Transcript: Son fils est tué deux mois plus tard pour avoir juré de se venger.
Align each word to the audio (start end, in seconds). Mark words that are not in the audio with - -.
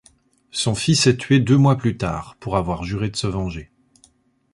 Son 0.49 0.73
fils 0.73 1.05
est 1.05 1.15
tué 1.17 1.39
deux 1.39 1.57
mois 1.59 1.77
plus 1.77 1.95
tard 1.95 2.35
pour 2.39 2.57
avoir 2.57 2.83
juré 2.83 3.11
de 3.11 3.15
se 3.15 3.27
venger. 3.27 3.69